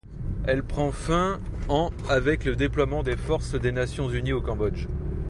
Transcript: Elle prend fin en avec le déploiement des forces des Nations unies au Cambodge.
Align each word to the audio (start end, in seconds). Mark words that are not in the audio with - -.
Elle 0.47 0.63
prend 0.63 0.91
fin 0.91 1.39
en 1.69 1.91
avec 2.09 2.43
le 2.45 2.55
déploiement 2.55 3.03
des 3.03 3.15
forces 3.15 3.53
des 3.53 3.71
Nations 3.71 4.09
unies 4.09 4.33
au 4.33 4.41
Cambodge. 4.41 4.87